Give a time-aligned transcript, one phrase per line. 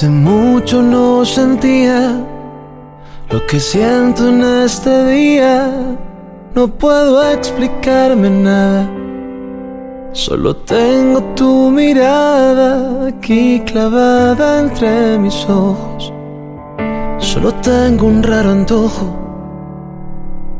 [0.00, 2.26] Hace mucho no sentía
[3.28, 5.98] lo que siento en este día.
[6.54, 8.88] No puedo explicarme nada.
[10.12, 16.10] Solo tengo tu mirada aquí clavada entre mis ojos.
[17.18, 19.04] Solo tengo un raro antojo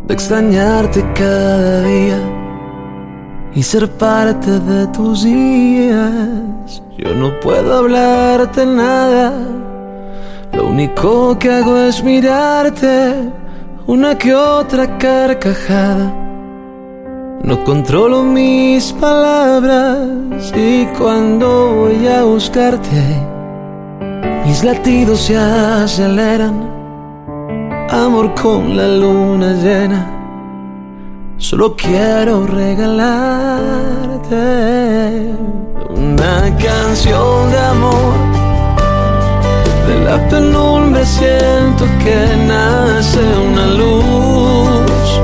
[0.07, 2.30] de extrañarte cada día
[3.55, 6.83] y ser parte de tus días.
[6.97, 9.33] Yo no puedo hablarte nada,
[10.53, 13.15] lo único que hago es mirarte
[13.87, 16.15] una que otra carcajada.
[17.43, 19.99] No controlo mis palabras
[20.55, 23.03] y cuando voy a buscarte,
[24.45, 26.69] mis latidos se aceleran.
[27.89, 30.20] Amor con la luna llena
[31.41, 33.25] Solo quiero regalarte
[35.89, 38.15] una canción de amor.
[39.89, 45.21] De la penumbra siento que nace una luz.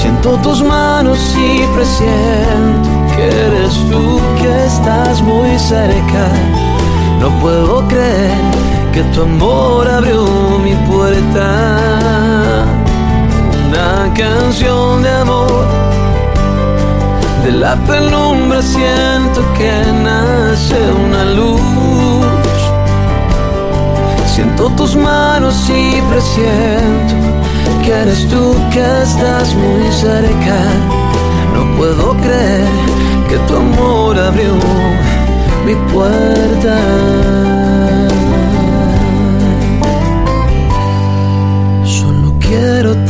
[0.00, 6.28] Siento tus manos y presiento que eres tú que estás muy cerca.
[7.20, 8.30] No puedo creer
[8.92, 10.24] que tu amor abrió
[10.62, 12.01] mi puerta
[14.14, 15.64] canción de amor.
[17.44, 21.60] De la penumbra siento que nace una luz.
[24.26, 27.14] Siento tus manos y presiento
[27.84, 30.58] que eres tú que estás muy cerca.
[31.54, 32.68] No puedo creer
[33.28, 34.54] que tu amor abrió
[35.66, 37.61] mi puerta.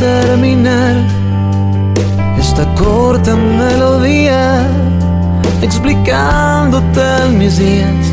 [0.03, 0.95] Terminar
[2.37, 4.67] esta corta melodía
[5.61, 8.05] explicándote en mis días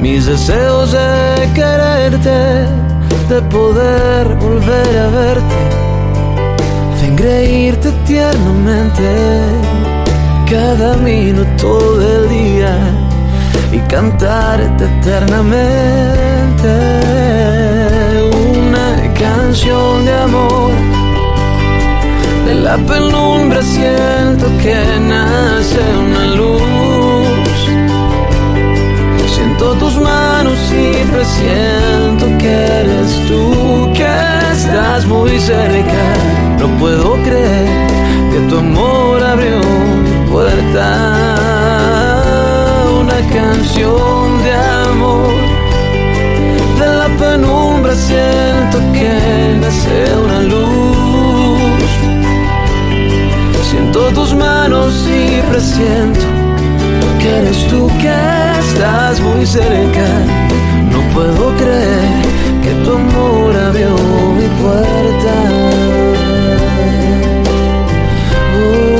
[0.00, 2.66] mis deseos de quererte,
[3.30, 5.60] de poder volver a verte,
[6.98, 9.08] de engreírte tiernamente
[10.50, 11.68] cada minuto
[12.02, 12.74] del día
[13.72, 17.13] y cantarte eternamente
[19.14, 20.72] canción de amor.
[22.46, 26.62] De la penumbra siento que nace una luz.
[29.34, 34.06] Siento tus manos y presiento que eres tú, que
[34.52, 36.04] estás muy cerca.
[36.58, 37.66] No puedo creer
[38.32, 39.58] que tu amor abrió
[40.04, 40.86] mi puerta.
[43.00, 44.52] Una canción de
[44.90, 45.53] amor
[46.78, 51.90] de la penumbra siento que nace una luz.
[53.70, 56.20] Siento tus manos y presiento
[57.20, 58.14] que eres tú que
[58.60, 60.06] estás muy cerca.
[60.92, 62.22] No puedo creer
[62.62, 63.90] que tu amor abrió
[64.36, 65.84] mi puerta.
[68.54, 68.93] hacia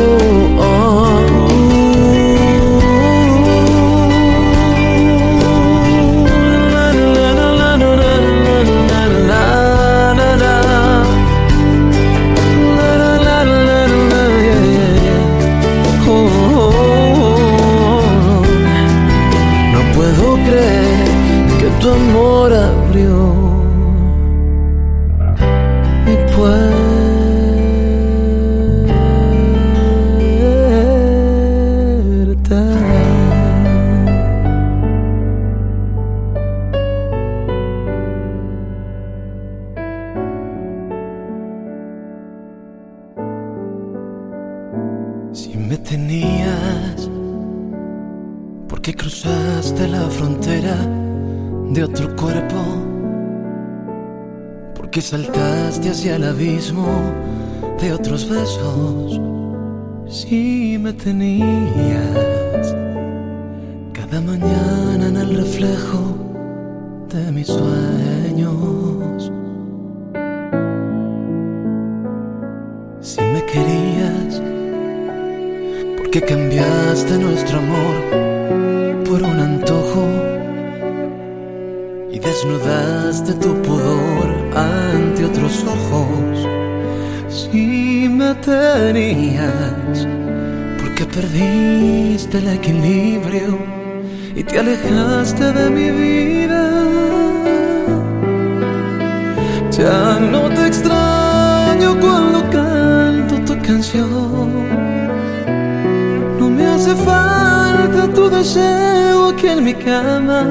[109.63, 110.45] mi cama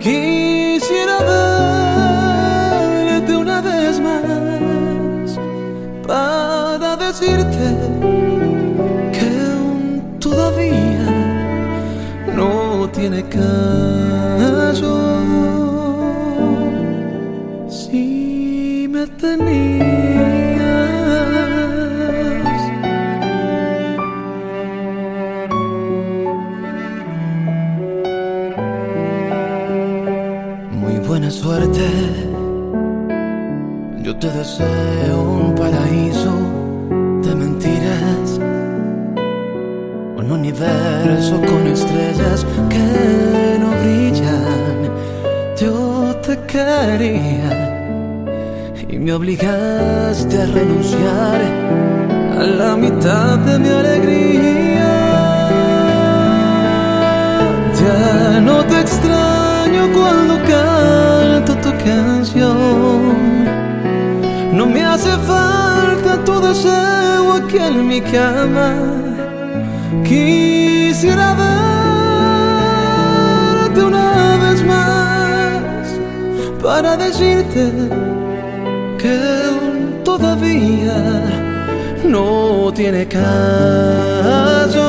[0.00, 1.18] Quisiera
[3.06, 5.38] verte una vez más
[6.06, 7.76] para decirte
[9.12, 11.06] que aún todavía
[12.34, 14.92] no tiene caso.
[17.68, 19.77] Si me tenías.
[34.20, 36.34] Te deseo un paraíso
[37.22, 38.40] de mentiras.
[40.16, 44.78] Un universo con estrellas que no brillan.
[45.60, 47.50] Yo te quería
[48.88, 51.40] y me obligaste a renunciar
[52.40, 54.90] a la mitad de mi alegría.
[57.80, 63.47] Ya no te extraño cuando canto tu canción.
[64.58, 68.74] No me hace falta tu deseo aquí en mi cama.
[70.02, 71.28] Quisiera
[73.68, 75.86] verte una vez más
[76.60, 77.70] para decirte
[79.00, 79.16] que
[80.02, 80.98] todavía
[82.04, 84.87] no tiene caso.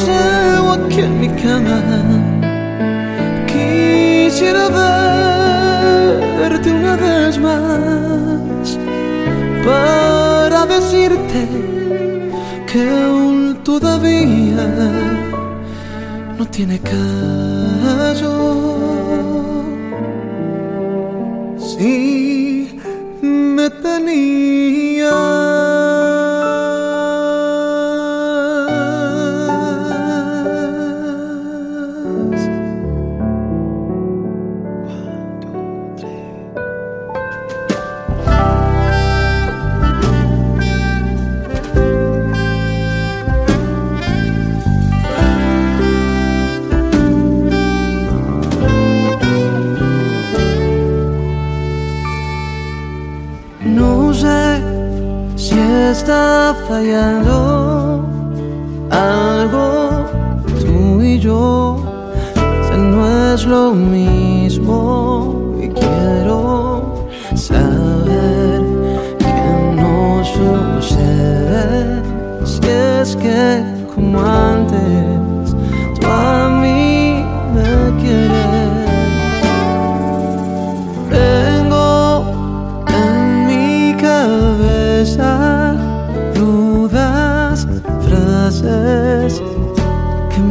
[0.00, 1.80] Tu deseo aquí en mi cama.
[3.46, 4.68] Quisiera
[6.38, 8.78] verte una vez más
[9.64, 11.48] para decirte
[12.70, 14.66] que aún todavía
[16.38, 18.59] no tiene caso.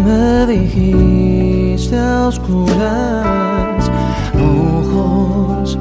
[0.06, 3.92] Me dijiste a oscuras,
[4.36, 5.78] ojos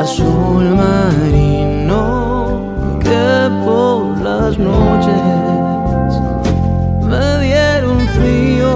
[0.00, 2.00] azul marino
[3.00, 5.14] que por las noches
[7.10, 8.74] me dieron frío.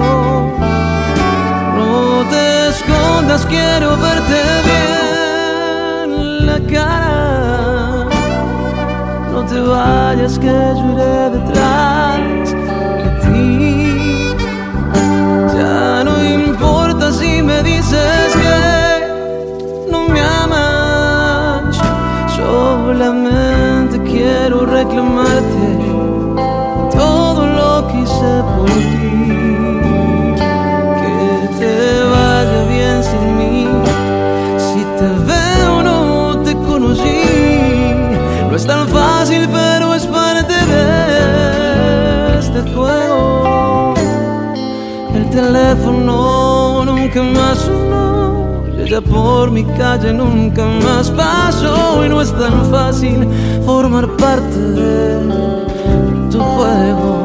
[1.77, 8.07] No te escondas, quiero verte bien la cara.
[9.33, 11.58] No te vayas, que iré detrás
[17.89, 21.77] dices que no me amas.
[22.37, 25.67] Solamente quiero reclamarte
[26.97, 29.11] todo lo que hice por ti.
[31.01, 31.17] Que
[31.59, 31.77] te
[32.13, 33.67] vaya bien sin mí.
[34.67, 37.23] Si te veo no te conocí.
[38.51, 43.95] No es tan fácil, pero es parte de este juego.
[45.15, 47.59] El teléfono nunca más
[48.97, 52.05] por mi calle nunca más pasó.
[52.05, 53.29] Y no es tan fácil
[53.65, 55.21] formar parte de
[56.31, 57.18] tu juego.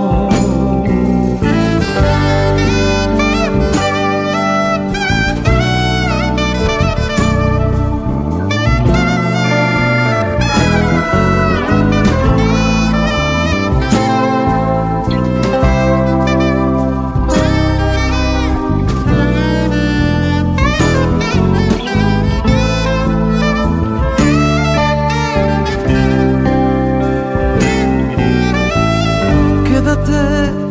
[29.93, 30.62] Acuérdate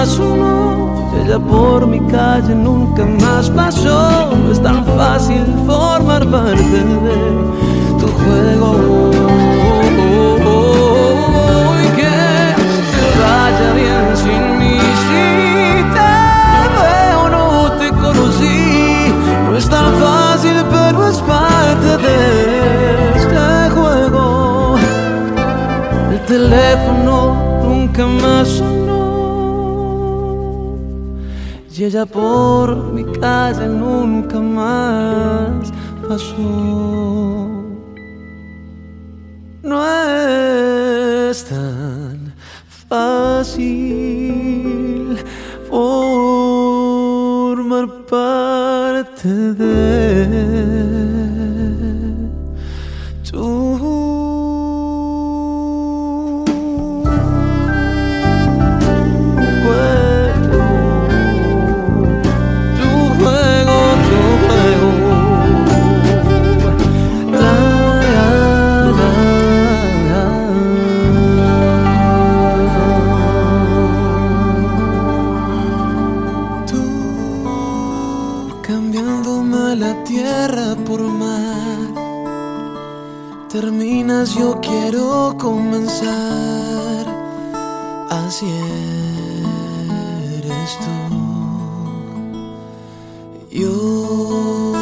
[0.00, 4.30] más y Ella por mi calle nunca más pasó.
[4.34, 7.18] No es tan fácil formar parte de
[8.00, 8.70] tu juego.
[11.84, 12.16] Y que
[12.92, 14.78] te vaya bien sin mí.
[15.04, 15.24] Si
[15.96, 16.12] te
[16.76, 17.46] veo, no
[17.80, 19.12] te conocí.
[19.46, 22.18] No es tan fácil, pero es parte de
[23.16, 24.76] este juego.
[26.10, 27.14] El teléfono
[27.64, 28.62] nunca más.
[31.72, 35.72] Y ella por mi calle nunca más
[36.06, 37.64] pasó.
[39.62, 39.84] No
[41.28, 42.34] es tan
[42.88, 43.96] fácil
[45.70, 46.26] formar
[48.10, 50.89] parte de
[84.24, 87.06] Yo quiero comenzar.
[88.10, 88.46] Así
[90.36, 90.96] eres tú.
[93.50, 94.72] Yo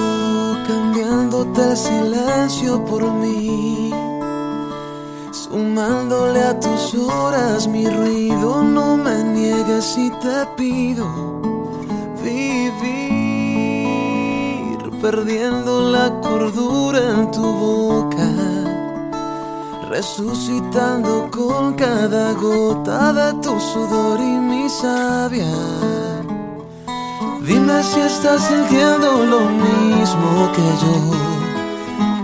[0.67, 3.93] cambiándote el silencio por mí.
[5.31, 11.07] Sumándole a tus horas mi ruido, no me niegues si te pido
[12.23, 12.91] vivir,
[15.01, 18.29] perdiendo la cordura en tu boca,
[19.89, 25.53] resucitando con cada gota de tu sudor y mi savia.
[27.41, 30.97] Dime si estás sintiendo lo mismo que yo.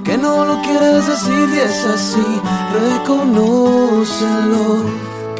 [0.04, 2.40] Que no lo quieres decir y es así,
[2.74, 4.64] reconócelo.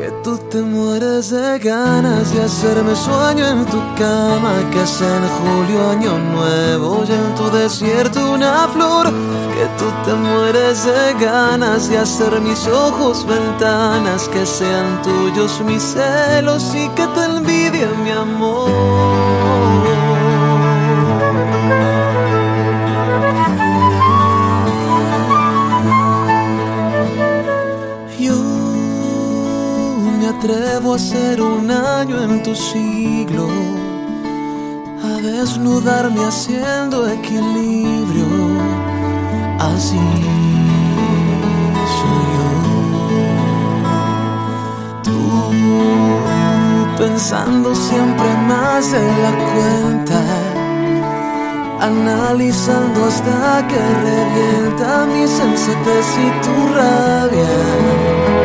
[0.05, 4.53] Que tú te mueres de ganas de hacerme sueño en tu cama.
[4.71, 9.07] Que sea en julio, año nuevo, y en tu desierto una flor.
[9.07, 14.29] Que tú te mueres de ganas de hacer mis ojos ventanas.
[14.29, 19.34] Que sean tuyos mis celos y que te envidie mi amor.
[30.45, 33.49] Atrevo a ser un año en tu siglo,
[35.03, 38.27] a desnudarme haciendo equilibrio.
[39.59, 39.97] Así
[41.97, 42.51] soy yo.
[45.03, 45.19] Tú
[46.99, 50.21] pensando siempre más de la cuenta
[51.81, 58.44] analizando hasta que revienta mi sensatez y tu rabia.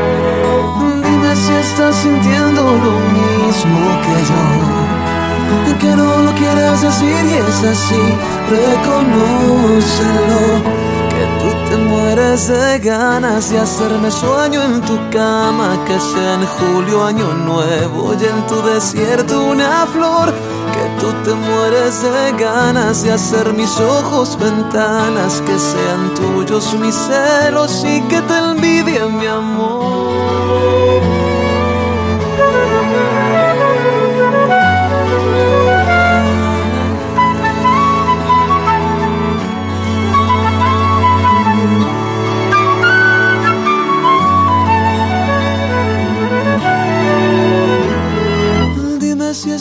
[1.35, 8.03] Si estás sintiendo lo mismo que yo, que no lo quieres decir y es así,
[8.49, 10.41] reconócelo.
[11.09, 16.45] Que tú te mueres de ganas de hacerme sueño en tu cama, que sea en
[16.45, 20.33] julio, año nuevo, y en tu desierto una flor
[20.73, 26.95] que tú te mueres de ganas de hacer mis ojos ventanas, que sean tuyos mis
[26.95, 30.48] celos y que te envidie mi amor.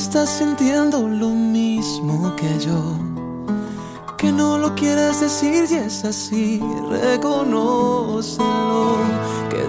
[0.03, 2.81] Estás sintiendo lo mismo que yo.
[4.17, 8.99] Que no lo quieres decir y es así, reconócelo.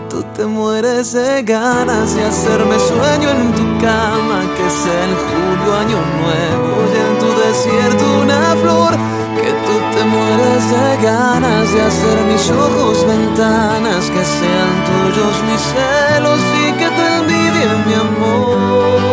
[0.08, 5.70] tú te mueres de ganas de hacerme sueño en tu cama, que es el julio
[5.84, 8.94] año nuevo y en tu desierto una flor,
[9.42, 15.64] que tú te mueres de ganas de hacer mis ojos ventanas, que sean tuyos mis
[15.74, 19.09] celos y que te envidien mi amor.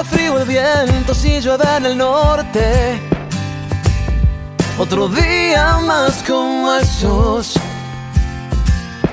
[0.00, 3.00] Está frío el viento, si llueve en el norte.
[4.78, 7.54] Otro día más como esos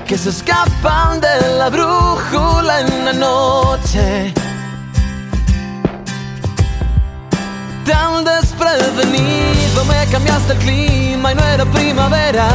[0.06, 4.32] que se escapan de la brújula en la noche.
[7.84, 12.48] Tan desprevenido me cambiaste el clima y no era primavera.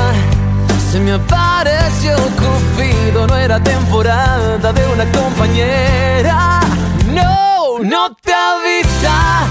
[0.89, 6.61] Se me apareció Cupido, no era temporada de una compañera.
[7.13, 7.50] No,
[7.83, 9.47] no te avisa.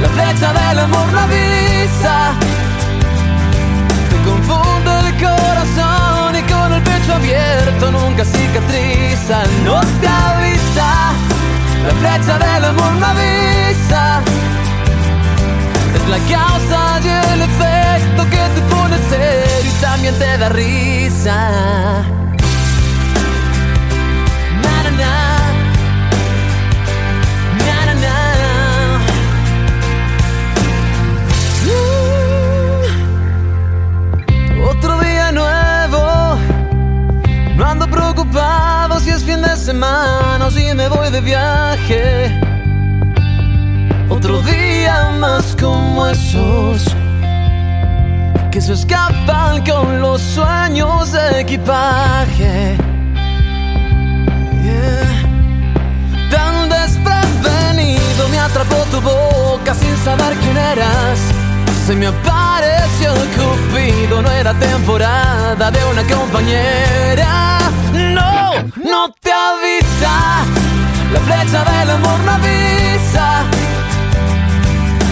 [0.00, 2.32] La flecha del amor no avisa.
[4.10, 9.42] Te confunde el corazón y con el pecho abierto nunca cicatriza.
[9.64, 11.12] No te avisa.
[11.86, 14.20] La flecha del amor no avisa.
[15.94, 22.27] Es la causa y el efecto que te pone serio y también te da risa.
[40.50, 42.40] Si me voy de viaje.
[44.08, 46.84] Otro día más como esos
[48.50, 52.76] que se escapan con los sueños de equipaje.
[56.30, 61.18] Tan desprevenido me atrapó tu boca sin saber quién eras.
[61.86, 67.48] Se me apareció Cupido, no era temporada de una compañera.
[68.64, 70.44] No, te avisa.
[71.12, 73.44] La flecha del amor no avisa.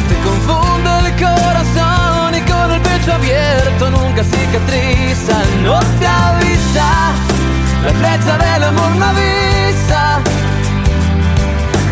[0.08, 5.36] Te confunde el corazón y con el pecho abierto nunca cicatriza.
[5.62, 7.12] No te avisa.
[7.84, 10.20] La flecha del amor no avisa.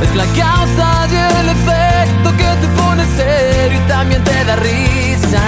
[0.02, 5.42] Es la causa y el efecto que te pone serio y también te da risa.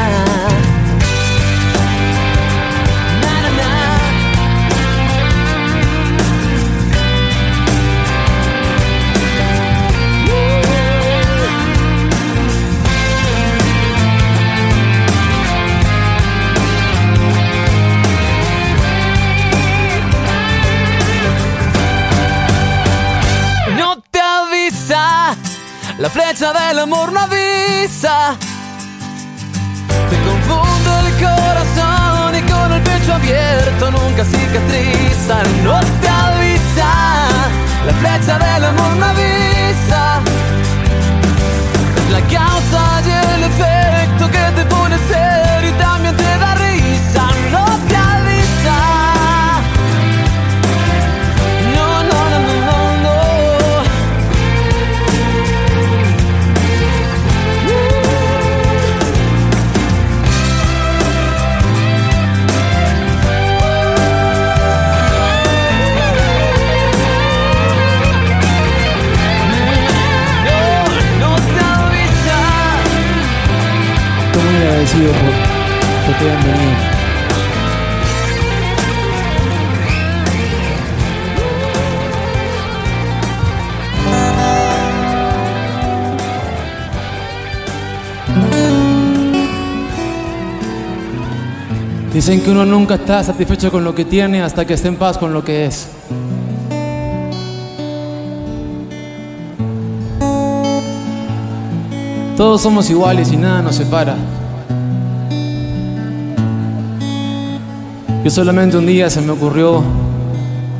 [25.99, 28.37] La flecha del amor no avisa.
[30.11, 35.43] Te confunde el corazón y con el pecho abierto nunca cicatriza.
[35.65, 36.91] No te avisa.
[37.87, 40.21] La flecha del amor no avisa.
[42.13, 45.36] La causa y el efecto que te pone serio
[74.87, 76.97] agradecido por, por que hayan venido.
[92.13, 95.19] Dicen que uno nunca está satisfecho con lo que tiene hasta que esté en paz
[95.19, 95.89] con lo que es.
[102.39, 104.17] Todos somos iguales y nada nos separa.
[108.27, 109.85] Yo solamente un día se me ocurrió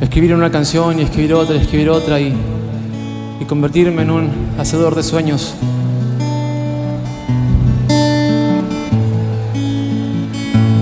[0.01, 2.35] escribir una canción y escribir otra y escribir otra y,
[3.39, 4.29] y convertirme en un
[4.59, 5.53] hacedor de sueños.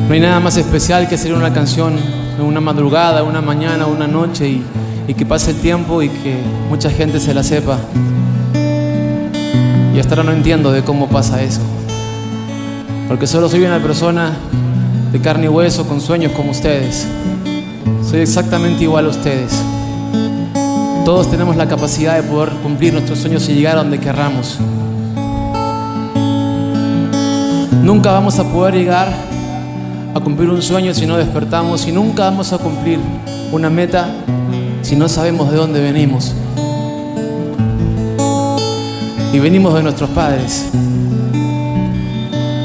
[0.08, 1.94] No hay nada más especial que hacer una canción
[2.40, 4.64] en una madrugada, una mañana, una noche y,
[5.08, 7.78] y que pase el tiempo y que mucha gente se la sepa.
[9.94, 11.62] Y hasta ahora no entiendo de cómo pasa eso.
[13.08, 14.36] Porque solo soy una persona
[15.16, 17.08] de carne y hueso con sueños como ustedes.
[18.04, 19.54] Soy exactamente igual a ustedes.
[21.06, 24.58] Todos tenemos la capacidad de poder cumplir nuestros sueños y llegar a donde querramos.
[27.82, 29.08] Nunca vamos a poder llegar
[30.14, 33.00] a cumplir un sueño si no despertamos y nunca vamos a cumplir
[33.54, 34.10] una meta
[34.82, 36.34] si no sabemos de dónde venimos.
[39.32, 40.66] Y venimos de nuestros padres.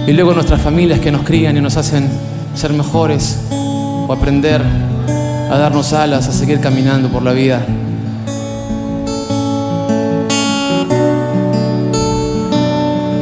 [0.04, 4.62] Y luego nuestras familias que nos crían y nos hacen ser mejores o aprender
[5.50, 7.64] a darnos alas, a seguir caminando por la vida.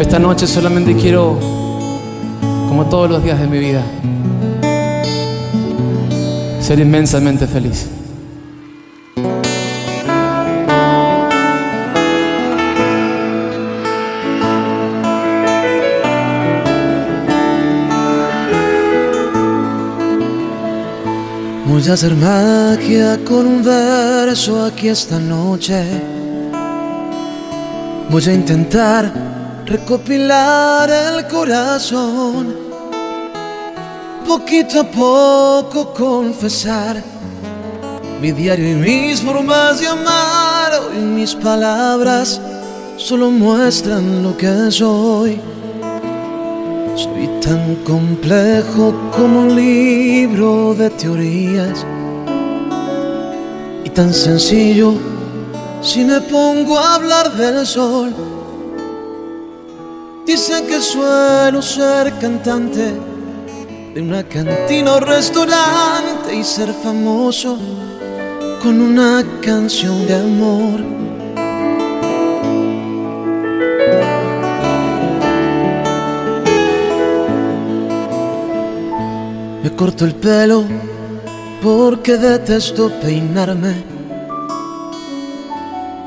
[0.00, 1.38] Esta noche solamente quiero,
[2.68, 3.82] como todos los días de mi vida,
[6.60, 7.97] ser inmensamente feliz.
[21.78, 25.80] Voy a hacer magia con un verso aquí esta noche.
[28.10, 29.12] Voy a intentar
[29.64, 32.56] recopilar el corazón.
[34.26, 37.00] Poquito a poco confesar
[38.20, 40.72] mi diario y mis formas de amar.
[40.82, 42.40] Hoy mis palabras
[42.96, 45.40] solo muestran lo que soy.
[46.96, 51.86] Soy tan complejo como un libro de teorías
[53.86, 54.92] y tan sencillo
[55.80, 58.14] si me pongo a hablar del sol.
[60.26, 62.92] Dicen que suelo ser cantante
[63.94, 67.56] de una cantina o restaurante y ser famoso
[68.62, 71.07] con una canción de amor.
[79.68, 80.64] Me corto el pelo
[81.62, 83.74] porque detesto peinarme.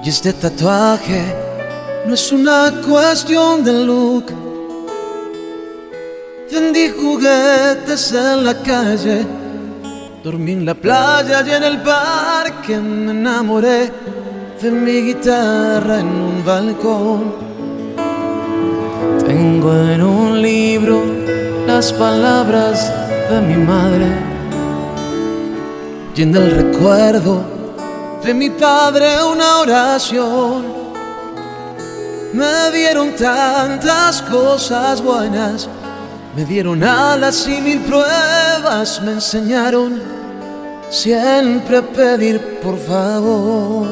[0.04, 1.22] Y este tatuaje
[2.08, 4.26] no es una cuestión de look.
[6.52, 9.28] Vendí juguetes en la calle,
[10.24, 13.92] dormí en la playa y en el parque me enamoré
[14.60, 17.36] de mi guitarra en un balcón.
[19.28, 21.04] Tengo en un libro
[21.68, 22.92] las palabras
[23.32, 24.08] de mi madre
[26.14, 27.42] y en el recuerdo
[28.24, 30.82] de mi padre una oración.
[32.34, 35.70] Me dieron tantas cosas buenas,
[36.36, 40.02] me dieron alas y mil pruebas, me enseñaron
[40.90, 43.88] siempre a pedir por favor.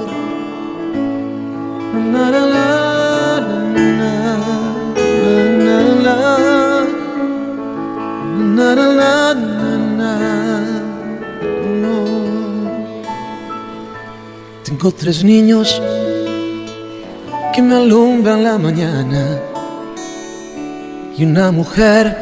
[14.63, 15.82] Tengo tres niños
[17.53, 19.39] que me alumbran la mañana
[21.17, 22.15] y una mujer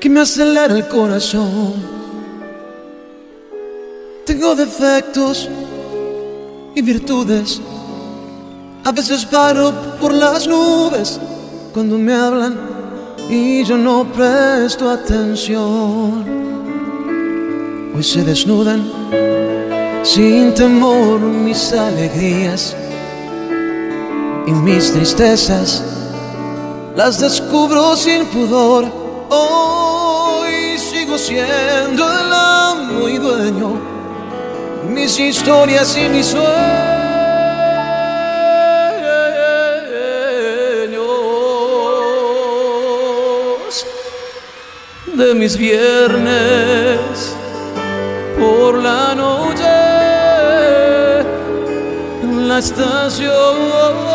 [0.00, 1.74] que me acelera el corazón.
[4.24, 5.48] Tengo defectos
[6.74, 7.60] y virtudes.
[8.84, 11.20] A veces paro por las nubes
[11.72, 12.73] cuando me hablan
[13.28, 16.24] y yo no presto atención.
[17.94, 18.84] Hoy se desnudan
[20.02, 22.76] sin temor mis alegrías
[24.46, 25.82] y mis tristezas
[26.96, 28.84] las descubro sin pudor.
[29.30, 33.80] Hoy sigo siendo el amo y dueño,
[34.88, 36.83] mis historias y mis sueños
[45.16, 47.36] de mis viernes
[48.38, 49.64] por la noche
[52.22, 54.13] en la estación.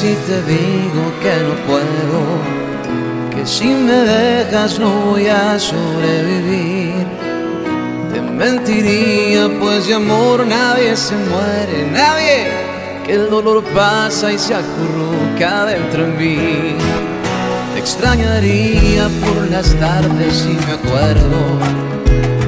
[0.00, 2.20] Si te digo que no puedo,
[3.34, 7.04] que si me dejas no voy a sobrevivir.
[8.12, 12.46] Te mentiría, pues de amor nadie se muere, nadie,
[13.04, 16.76] que el dolor pasa y se acurruca dentro en mí.
[17.74, 21.40] Te extrañaría por las tardes si me acuerdo,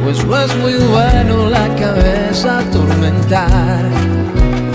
[0.05, 3.81] pues no es muy bueno la cabeza atormentar.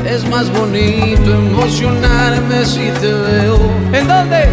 [0.05, 3.57] Es más bonito emocionarme si te veo.
[3.91, 4.47] ¿En dónde?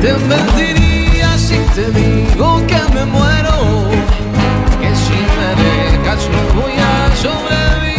[0.00, 3.84] Te mentiría si te digo que me muero,
[4.80, 7.89] que si me dejas no voy a sobrevivir.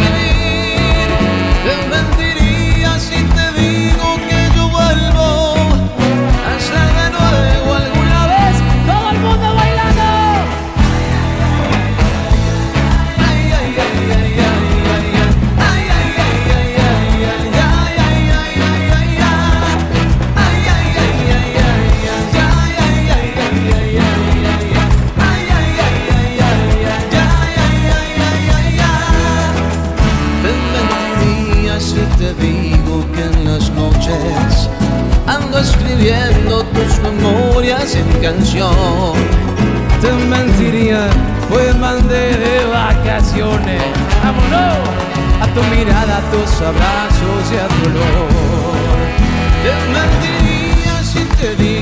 [36.02, 39.14] Escribiendo tus memorias en canción.
[40.00, 41.08] Te mentiría,
[41.48, 43.82] pues mandé de vacaciones.
[44.22, 44.78] ¡Vámonos!
[45.40, 48.28] A tu mirada, a tus abrazos y a tu olor.
[49.62, 51.81] Te mentiría si te digo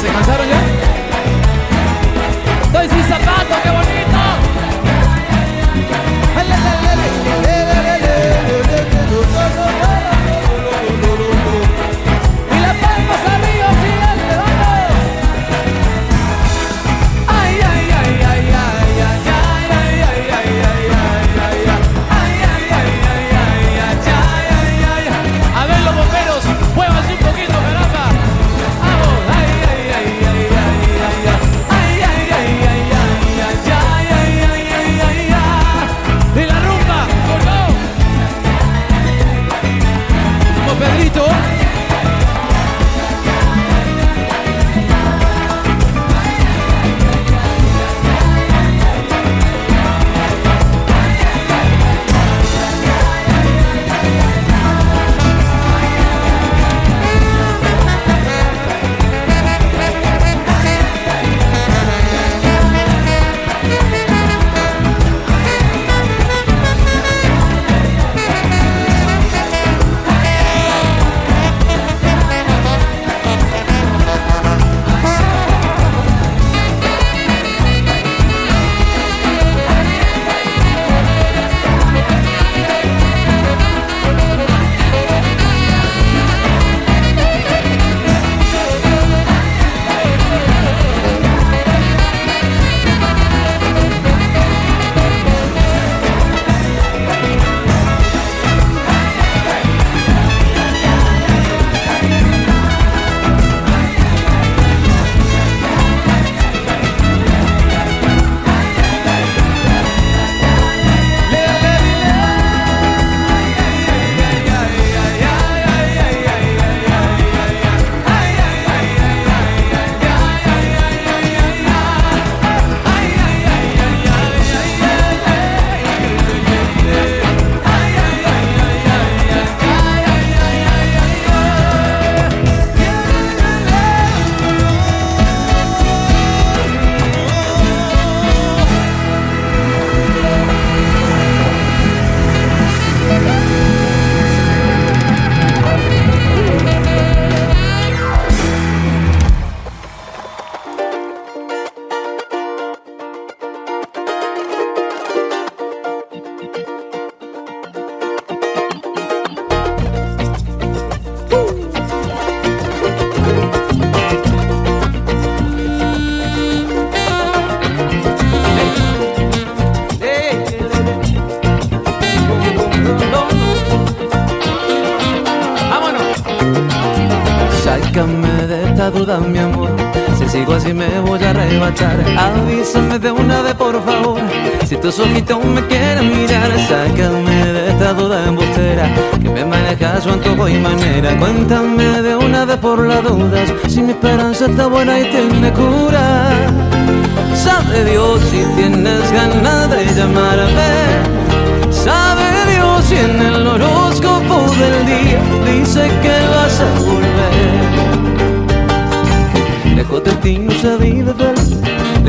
[0.00, 0.60] ¿Se cansaron ya?
[2.64, 3.45] ¡Estoy sin zapatos!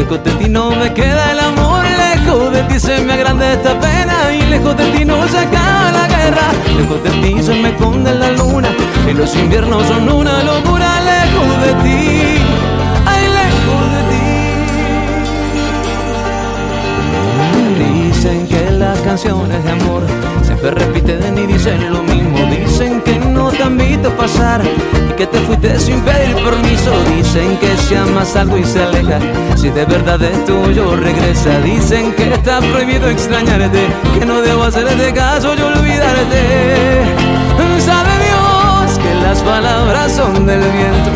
[0.09, 3.77] Lejos de ti no me queda el amor, lejos de ti se me agranda esta
[3.77, 7.69] pena y lejos de ti no se acaba la guerra, lejos de ti se me
[7.71, 8.69] esconde la luna
[9.05, 12.37] y los inviernos son una locura, lejos de ti,
[13.05, 14.23] ay lejos de ti.
[18.09, 18.76] Dicen que
[19.07, 20.03] canciones de amor
[20.43, 25.25] siempre repiten y dicen lo mismo, dicen que no te han visto pasar y que
[25.25, 26.91] te fuiste sin pedir permiso.
[27.15, 29.19] Dicen que si amas algo y se aleja,
[29.55, 31.57] si de verdad es tuyo regresa.
[31.61, 33.87] Dicen que está prohibido extrañarte,
[34.19, 36.41] que no debo hacerte caso y olvidarte.
[37.79, 41.11] Sabe Dios que las palabras son del viento.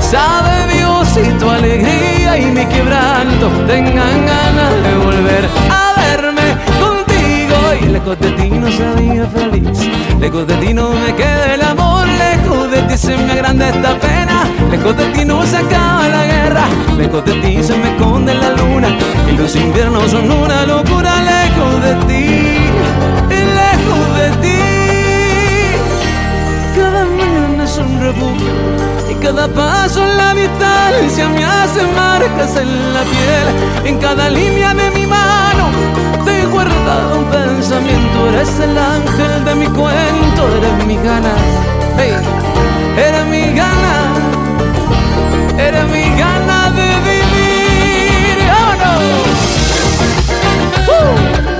[0.00, 6.67] Sabe Dios si tu alegría y mi quebranto tengan ganas de volver a verme
[7.86, 9.78] lejos de ti no sabía feliz,
[10.20, 13.94] lejos de ti no me queda el amor, lejos de ti se me agranda esta
[13.98, 16.64] pena, lejos de ti no se acaba la guerra,
[16.96, 18.88] lejos de ti se me esconde la luna,
[19.30, 22.56] y los inviernos son una locura, lejos de ti,
[23.28, 24.58] lejos de ti.
[26.76, 27.98] Cada mañana es un
[29.10, 33.46] y cada paso en la distancia me hace marcas en la piel.
[33.84, 35.70] En cada línea de mi mano
[36.50, 38.28] guardado un pensamiento.
[38.28, 41.40] Eres el ángel de mi cuento, eres mi ganas.
[41.96, 42.14] Hey,
[42.96, 44.14] eres mi gana,
[45.58, 48.38] eres mi gana de vivir.
[50.90, 51.54] Oh.
[51.54, 51.57] ¡Uh!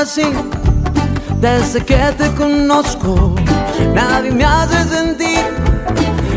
[0.00, 3.34] Desde que te conozco,
[3.94, 5.44] nadie me hace sentir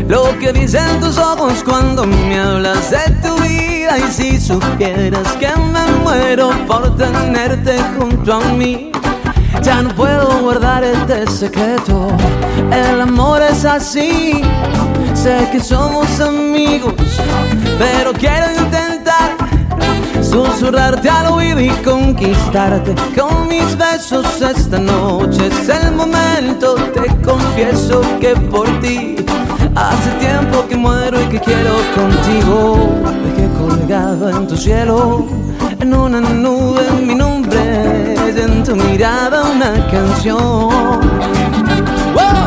[0.06, 3.98] lo que dicen tus ojos cuando me hablas de tu vida.
[3.98, 8.92] Y si supieras que me muero por tenerte junto a mí,
[9.62, 12.08] ya no puedo guardar este secreto.
[12.70, 14.42] El amor es así,
[15.14, 16.92] sé que somos amigos,
[17.78, 18.50] pero quiero
[20.34, 22.94] susurrarte al oído y conquistarte.
[23.18, 26.74] Con mis besos esta noche es el momento.
[26.92, 29.16] Te confieso que por ti
[29.76, 32.88] hace tiempo que muero y que quiero contigo.
[33.24, 35.24] Dejé colgado en tu cielo
[35.80, 40.68] en una nube mi nombre y en tu mirada una canción.
[42.14, 42.44] Wow.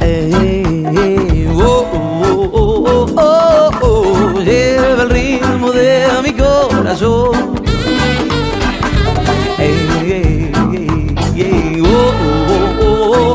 [0.00, 0.32] Ey,
[0.94, 1.86] ey, oh,
[2.52, 3.35] oh, oh,
[4.46, 7.56] eleva el ritmo de mi corazón.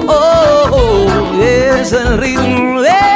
[0.07, 3.10] Oh, es el ritmo de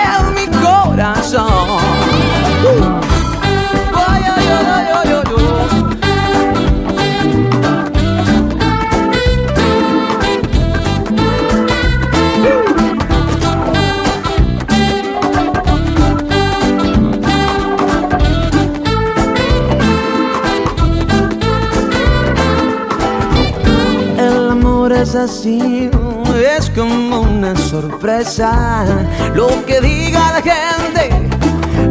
[25.26, 28.86] es como una sorpresa.
[29.34, 31.09] Lo que diga la gente,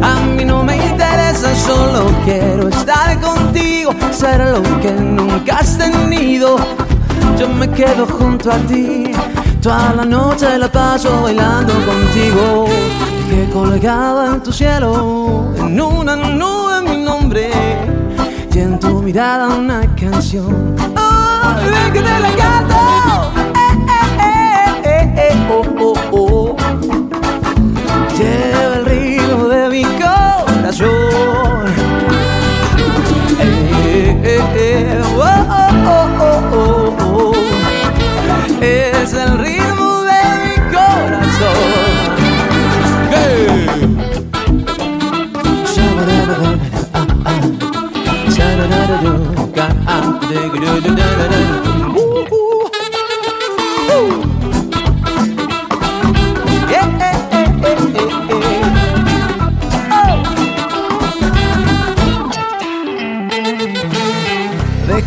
[0.01, 6.55] a mí no me interesa, solo quiero estar contigo, ser lo que nunca has tenido.
[7.37, 9.11] Yo me quedo junto a ti,
[9.61, 12.67] toda la noche la paso bailando contigo.
[13.29, 17.51] Que colgado en tu cielo, en una nube mi nombre,
[18.53, 20.73] y en tu mirada una canción.
[20.95, 23.14] Oh, que te la canto.
[25.17, 25.94] Eh, oh, oh.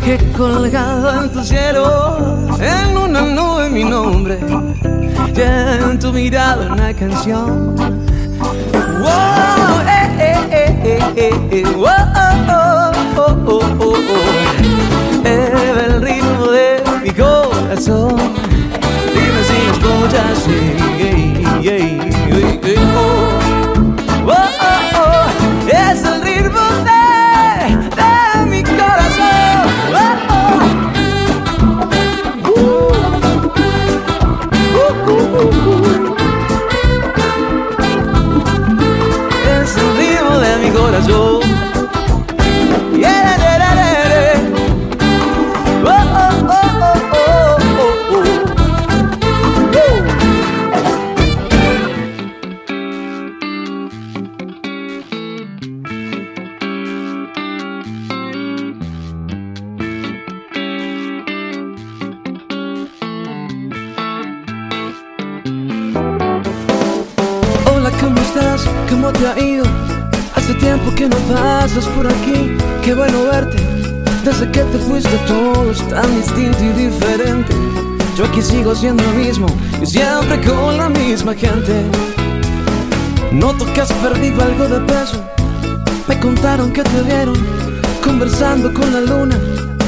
[0.09, 0.11] Oh.
[0.11, 4.38] Dejé colgado en tu cielo, en una nube mi nombre,
[5.36, 7.74] y en tu mirada una canción.
[7.76, 7.90] Wow,
[9.86, 11.88] eh, eh, eh, eh, eh, eh, wow,
[12.48, 13.96] oh, oh, oh, oh, oh.
[15.26, 18.16] El ritmo de mi corazón.
[19.12, 20.46] Dime si escuchas,
[20.98, 22.09] yeah, yeah,
[75.76, 77.54] tan distinto y diferente.
[78.16, 79.46] Yo aquí sigo siendo el mismo
[79.82, 81.84] y siempre con la misma gente.
[83.32, 85.22] Noto que has perdido algo de peso.
[86.08, 87.36] Me contaron que te vieron
[88.02, 89.36] conversando con la luna.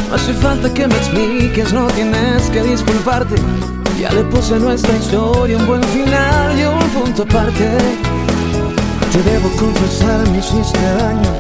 [0.09, 3.37] No hace falta que me expliques, no tienes que disculparte.
[3.99, 7.78] Ya le puse nuestra historia un buen final y un punto aparte.
[9.12, 11.31] Te debo confesar, me hiciste daño.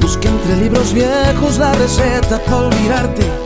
[0.00, 3.43] Busqué entre libros viejos la receta para olvidarte.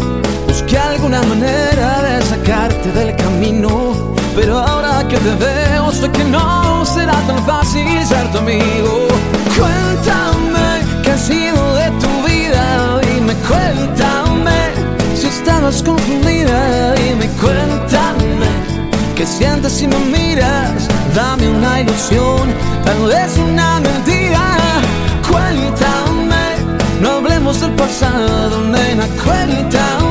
[0.87, 4.15] Alguna manera de sacarte del camino.
[4.35, 9.09] Pero ahora que te veo, sé que no será tan fácil ser tu amigo.
[9.59, 13.01] Cuéntame qué ha sido de tu vida.
[13.01, 14.59] Dime, cuéntame
[15.15, 16.95] si estabas confundida.
[16.95, 18.51] Dime, cuéntame
[19.17, 20.89] qué sientes si me miras.
[21.15, 22.53] Dame una ilusión,
[22.85, 24.57] tal vez una mentira.
[25.29, 26.45] Cuéntame,
[27.01, 29.07] no hablemos del pasado, nena.
[29.25, 30.08] Cuéntame,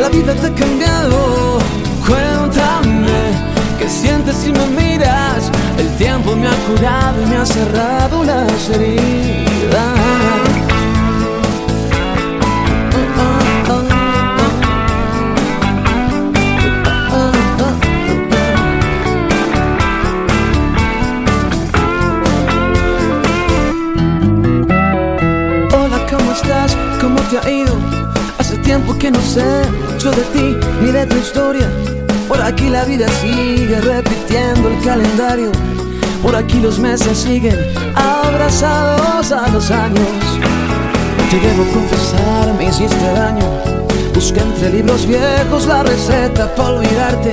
[0.00, 1.58] la vida te ha cambiado.
[2.06, 3.32] Cuéntame,
[3.78, 5.50] qué sientes si me miras.
[5.78, 9.98] El tiempo me ha curado y me ha cerrado las heridas.
[27.00, 27.97] ¿Cómo te ha ido?
[28.68, 31.66] Tiempo que no sé mucho de ti ni de tu historia.
[32.28, 35.52] Por aquí la vida sigue repitiendo el calendario.
[36.22, 37.56] Por aquí los meses siguen
[37.94, 40.06] abrazados a los años.
[41.30, 43.46] Te debo confesar, me hiciste daño.
[44.12, 47.32] Busqué entre libros viejos la receta para olvidarte.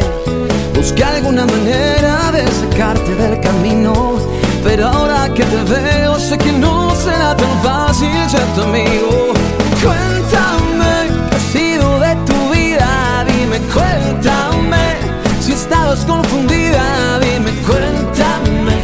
[0.74, 4.20] Busqué alguna manera de sacarte del camino.
[4.64, 9.34] Pero ahora que te veo, sé que no será tan fácil ser tu amigo.
[13.76, 14.96] Cuéntame
[15.42, 18.78] si estabas confundida, dime, cuéntame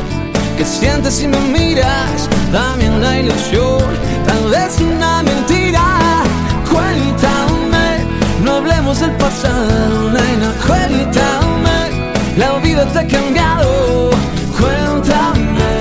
[0.57, 2.27] qué sientes si me miras.
[2.51, 3.81] Dame una ilusión,
[4.27, 5.81] tal vez una mentira.
[6.69, 8.05] Cuéntame,
[8.43, 10.51] no hablemos del pasado, nena.
[10.67, 14.09] Cuéntame, la vida te ha cambiado.
[14.59, 15.71] Cuéntame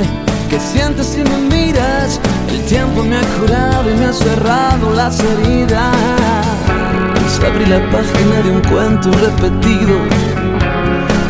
[0.49, 2.21] qué sientes si me miras.
[2.49, 6.70] El tiempo me ha curado y me ha cerrado las heridas
[7.39, 9.97] abrí la página de un cuento repetido.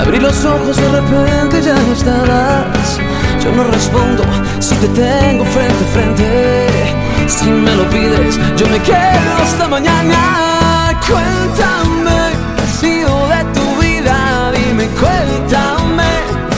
[0.00, 2.98] Abrí los ojos de repente ya no estabas.
[3.42, 4.22] Yo no respondo
[4.58, 6.96] si te tengo frente a frente.
[7.26, 10.98] Si me lo pides, yo me quedo hasta mañana.
[11.06, 14.52] Cuéntame qué ha sido de tu vida.
[14.52, 16.10] Dime, cuéntame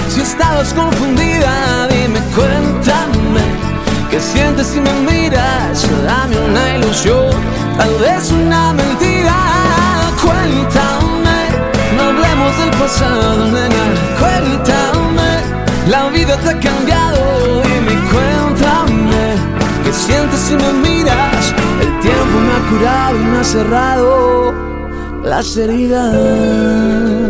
[0.09, 1.89] si estabas confundida.
[1.89, 3.12] Dime, cuéntame
[4.13, 5.89] que sientes si me miras?
[6.05, 7.31] Dame una ilusión,
[7.79, 9.35] tal vez una mentira.
[10.21, 11.39] Cuéntame,
[11.97, 13.85] no hablemos del pasado, nena.
[14.21, 15.31] Cuéntame,
[15.89, 17.63] la vida te ha cambiado.
[17.63, 19.25] Dime, cuéntame,
[19.83, 21.55] que sientes si me miras?
[21.81, 24.55] El tiempo me ha curado y me ha cerrado
[25.25, 27.23] las heridas.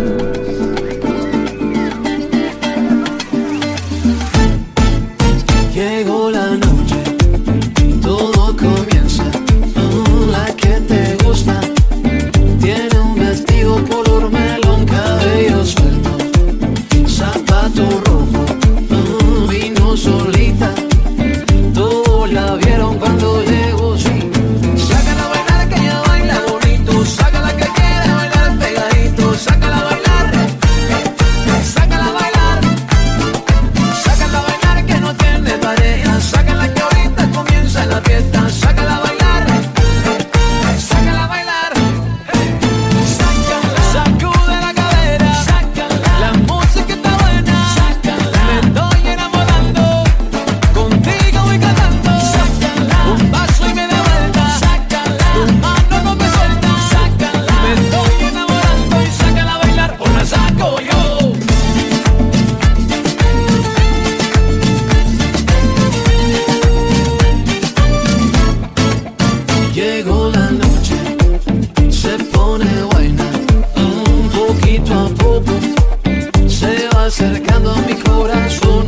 [77.53, 78.82] entregando mi corazón.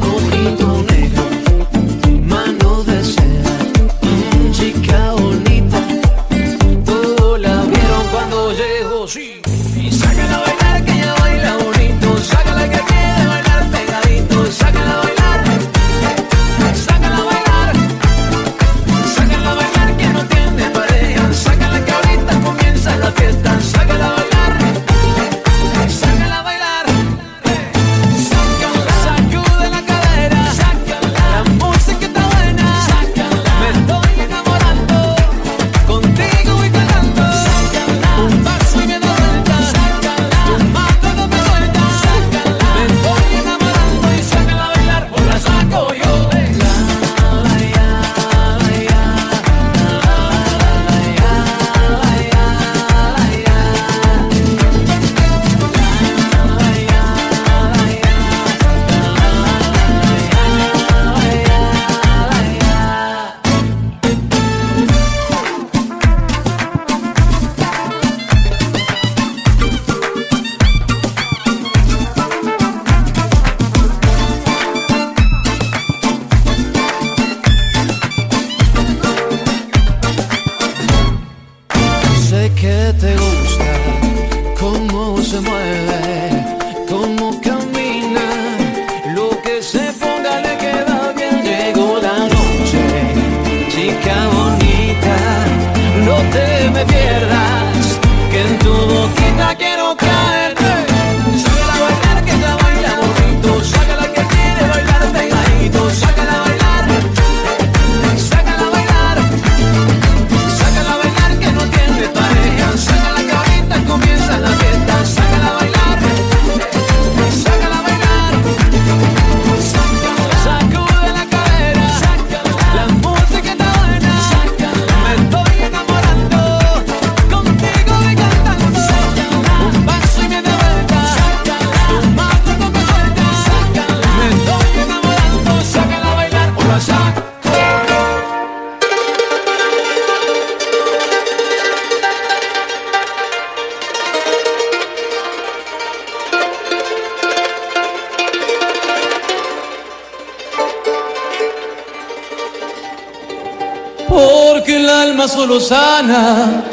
[155.24, 156.64] Alma solo sana.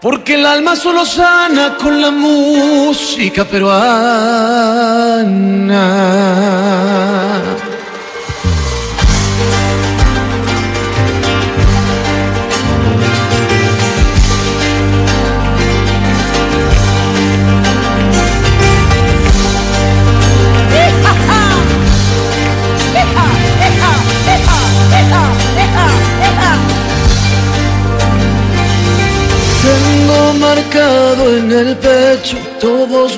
[0.00, 3.86] Porque el alma solo sana con la música peruana.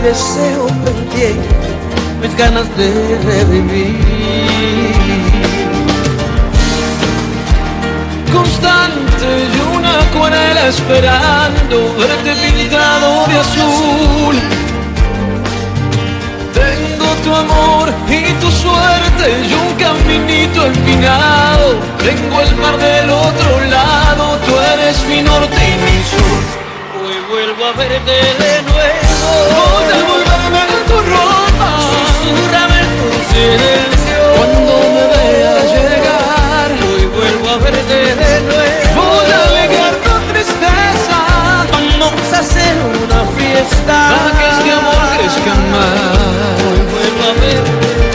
[0.00, 1.48] mi deseo pendiente,
[2.20, 3.98] mis ganas de revivir.
[8.32, 14.36] Constante y una acuarela esperando verte pintado de azul.
[16.54, 21.74] Tengo tu amor y tu suerte y un caminito empinado.
[21.98, 26.40] Tengo el mar del otro lado, tú eres mi norte y mi sur.
[27.02, 29.09] Hoy vuelvo a verte de nuevo.
[29.56, 34.18] Voy a volverme en tu ropa Susurrame tu silencio.
[34.36, 36.68] cuando me veas llegar.
[36.88, 39.02] Hoy vuelvo a verte de nuevo.
[39.02, 41.18] Voy a alegar tu tristeza
[42.00, 43.96] Vamos a hacer una fiesta.
[44.10, 46.54] para que este amor crezca más.
[46.66, 48.09] Hoy vuelvo a verte.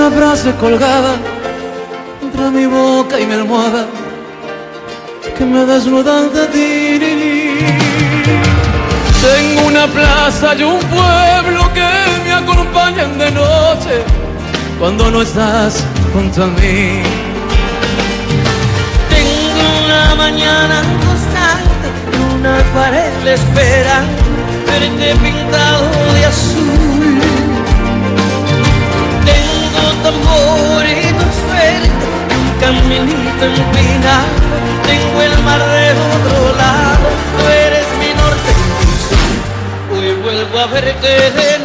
[0.00, 1.12] Una frase colgada
[2.22, 3.84] entre mi boca y mi almohada
[5.36, 6.98] que me desnuda ante ti.
[9.20, 11.86] Tengo una plaza y un pueblo que
[12.24, 13.94] me acompañan de noche
[14.78, 15.84] cuando no estás
[16.14, 17.02] junto a mí.
[19.14, 21.86] Tengo una mañana constante,
[22.38, 24.30] una pared esperando
[24.66, 25.82] verte pintado
[26.14, 26.24] de
[41.00, 41.59] vuelvo a verte de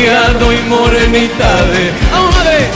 [0.00, 0.02] Y
[0.66, 2.70] morenita de amare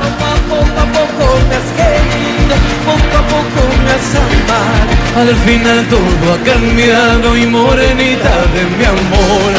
[0.00, 2.54] Poco a poco, a poco me has querido,
[2.86, 5.28] poco a poco me has amado.
[5.28, 9.52] Al final todo ha cambiado y morenita de mi amor.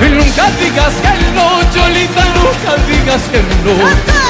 [0.00, 4.21] Y nunca digas que no, Cholita, nunca digas que no.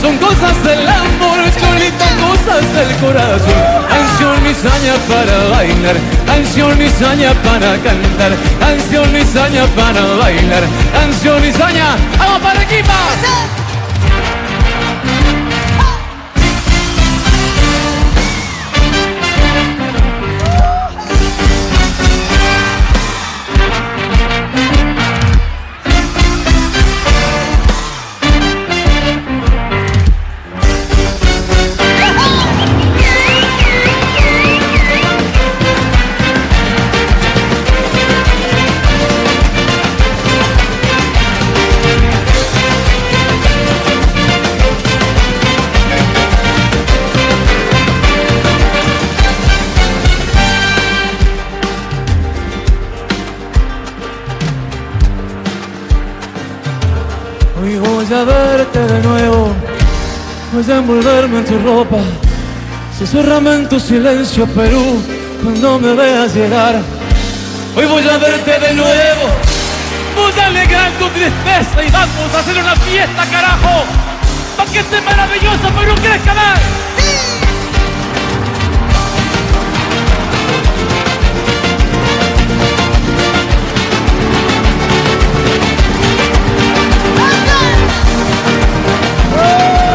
[0.00, 3.86] Son cosas del amor chulita, cosas del corazón.
[3.88, 10.62] Canción misaña para bailar, canción misaña para cantar, canción misaña para bailar,
[10.92, 11.96] canción misaña.
[12.18, 12.92] ¡Vamos para equipo!
[60.86, 61.98] envolverme en tu ropa,
[62.96, 65.02] susurrame en tu silencio, Perú,
[65.42, 66.76] cuando me veas llegar.
[67.74, 69.26] Hoy voy a verte de nuevo,
[70.14, 73.84] voy a alegrar tu tristeza y vamos a hacer una fiesta, carajo,
[74.56, 76.60] para que este maravilloso Perú crezca más.
[89.38, 89.85] Oh!